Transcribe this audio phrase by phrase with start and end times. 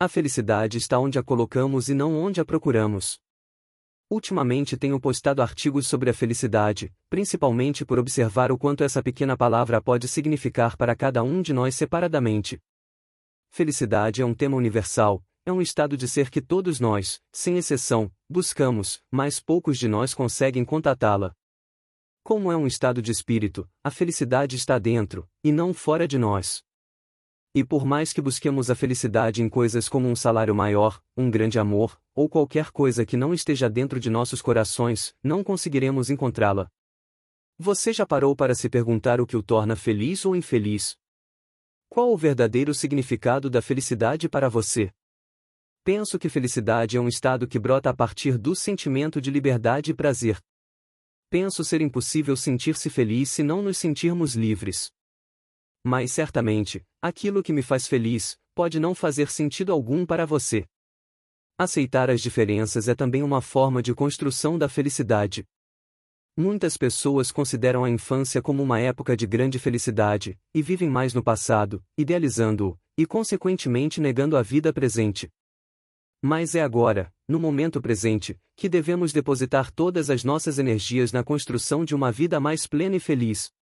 [0.00, 3.18] A felicidade está onde a colocamos e não onde a procuramos.
[4.08, 9.82] Ultimamente tenho postado artigos sobre a felicidade, principalmente por observar o quanto essa pequena palavra
[9.82, 12.60] pode significar para cada um de nós separadamente.
[13.50, 18.08] Felicidade é um tema universal, é um estado de ser que todos nós, sem exceção,
[18.30, 21.34] buscamos, mas poucos de nós conseguem contatá-la.
[22.22, 26.62] Como é um estado de espírito, a felicidade está dentro, e não fora de nós.
[27.54, 31.58] E por mais que busquemos a felicidade em coisas como um salário maior, um grande
[31.58, 36.68] amor, ou qualquer coisa que não esteja dentro de nossos corações, não conseguiremos encontrá-la.
[37.58, 40.96] Você já parou para se perguntar o que o torna feliz ou infeliz?
[41.88, 44.92] Qual o verdadeiro significado da felicidade para você?
[45.82, 49.94] Penso que felicidade é um estado que brota a partir do sentimento de liberdade e
[49.94, 50.38] prazer.
[51.30, 54.92] Penso ser impossível sentir-se feliz se não nos sentirmos livres.
[55.84, 60.66] Mas certamente, aquilo que me faz feliz, pode não fazer sentido algum para você.
[61.56, 65.44] Aceitar as diferenças é também uma forma de construção da felicidade.
[66.36, 71.20] Muitas pessoas consideram a infância como uma época de grande felicidade, e vivem mais no
[71.22, 75.28] passado, idealizando-o, e consequentemente negando a vida presente.
[76.22, 81.84] Mas é agora, no momento presente, que devemos depositar todas as nossas energias na construção
[81.84, 83.52] de uma vida mais plena e feliz.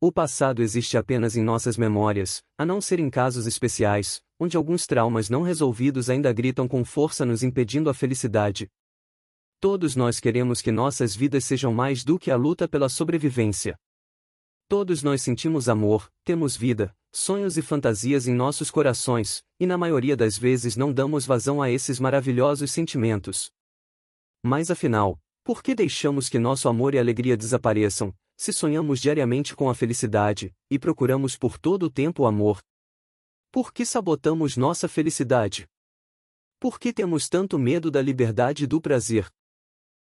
[0.00, 4.86] O passado existe apenas em nossas memórias, a não ser em casos especiais, onde alguns
[4.86, 8.70] traumas não resolvidos ainda gritam com força nos impedindo a felicidade.
[9.58, 13.76] Todos nós queremos que nossas vidas sejam mais do que a luta pela sobrevivência.
[14.68, 20.16] Todos nós sentimos amor, temos vida, sonhos e fantasias em nossos corações, e na maioria
[20.16, 23.50] das vezes não damos vazão a esses maravilhosos sentimentos.
[24.44, 29.68] Mas afinal, por que deixamos que nosso amor e alegria desapareçam, se sonhamos diariamente com
[29.68, 32.62] a felicidade, e procuramos por todo o tempo o amor?
[33.50, 35.66] Por que sabotamos nossa felicidade?
[36.60, 39.28] Por que temos tanto medo da liberdade e do prazer?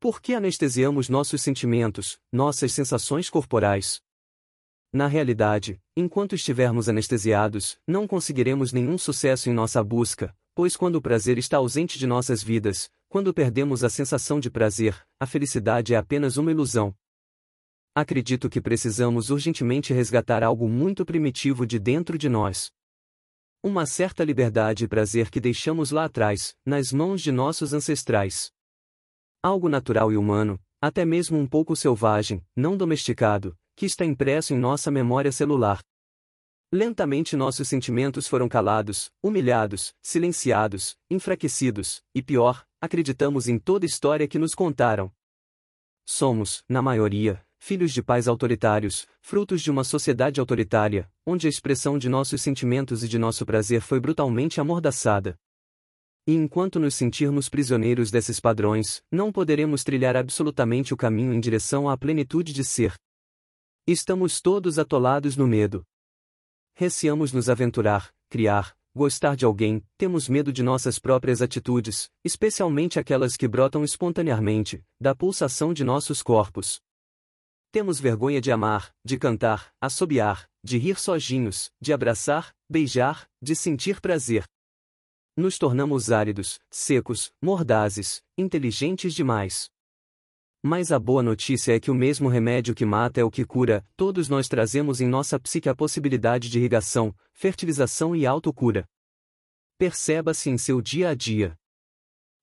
[0.00, 4.02] Por que anestesiamos nossos sentimentos, nossas sensações corporais?
[4.92, 11.02] Na realidade, enquanto estivermos anestesiados, não conseguiremos nenhum sucesso em nossa busca, pois quando o
[11.02, 15.96] prazer está ausente de nossas vidas, quando perdemos a sensação de prazer, a felicidade é
[15.96, 16.96] apenas uma ilusão,
[18.00, 22.70] acredito que precisamos urgentemente resgatar algo muito primitivo de dentro de nós.
[23.60, 28.52] Uma certa liberdade e prazer que deixamos lá atrás, nas mãos de nossos ancestrais.
[29.42, 34.58] Algo natural e humano, até mesmo um pouco selvagem, não domesticado, que está impresso em
[34.58, 35.80] nossa memória celular.
[36.72, 44.38] Lentamente nossos sentimentos foram calados, humilhados, silenciados, enfraquecidos, e pior, acreditamos em toda história que
[44.38, 45.10] nos contaram.
[46.06, 51.98] Somos, na maioria, filhos de pais autoritários, frutos de uma sociedade autoritária, onde a expressão
[51.98, 55.36] de nossos sentimentos e de nosso prazer foi brutalmente amordaçada.
[56.26, 61.88] E enquanto nos sentirmos prisioneiros desses padrões, não poderemos trilhar absolutamente o caminho em direção
[61.88, 62.94] à plenitude de ser.
[63.86, 65.84] Estamos todos atolados no medo.
[66.74, 73.36] Receamos nos aventurar, criar, gostar de alguém, temos medo de nossas próprias atitudes, especialmente aquelas
[73.36, 76.80] que brotam espontaneamente, da pulsação de nossos corpos.
[77.70, 84.00] Temos vergonha de amar, de cantar, assobiar, de rir sozinhos, de abraçar, beijar, de sentir
[84.00, 84.44] prazer.
[85.36, 89.68] Nos tornamos áridos, secos, mordazes, inteligentes demais.
[90.62, 93.84] Mas a boa notícia é que o mesmo remédio que mata é o que cura,
[93.96, 98.88] todos nós trazemos em nossa psique a possibilidade de irrigação, fertilização e autocura.
[99.76, 101.54] Perceba-se em seu dia a dia.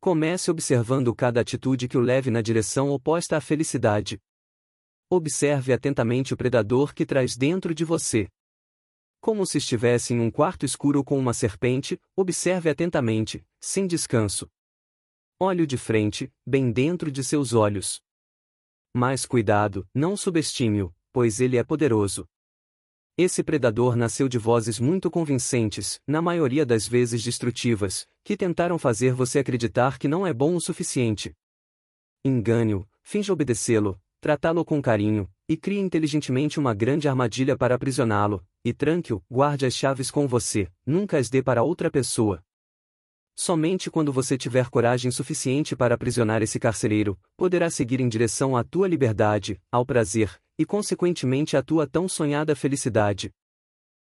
[0.00, 4.20] Comece observando cada atitude que o leve na direção oposta à felicidade.
[5.14, 8.30] Observe atentamente o predador que traz dentro de você.
[9.20, 14.50] Como se estivesse em um quarto escuro com uma serpente, observe atentamente, sem descanso.
[15.38, 18.00] Olhe de frente, bem dentro de seus olhos.
[18.96, 22.26] Mas cuidado, não subestime-o, pois ele é poderoso.
[23.14, 29.12] Esse predador nasceu de vozes muito convincentes, na maioria das vezes destrutivas, que tentaram fazer
[29.12, 31.36] você acreditar que não é bom o suficiente.
[32.24, 38.72] Engane-o, finja obedecê-lo, tratá-lo com carinho, e crie inteligentemente uma grande armadilha para aprisioná-lo, e
[38.72, 42.40] tranque-o, guarde as chaves com você, nunca as dê para outra pessoa.
[43.34, 48.62] Somente quando você tiver coragem suficiente para aprisionar esse carcereiro, poderá seguir em direção à
[48.62, 53.32] tua liberdade, ao prazer, e consequentemente à tua tão sonhada felicidade.